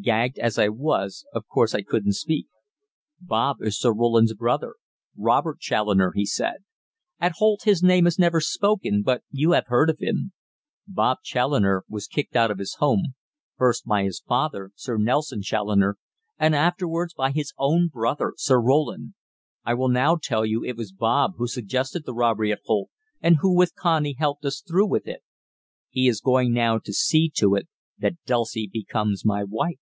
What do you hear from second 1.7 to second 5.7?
I couldn't speak. "Bob is Sir Roland's brother Robert